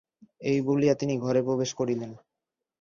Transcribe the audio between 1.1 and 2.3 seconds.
ঘরে প্রবেশ করিলেন।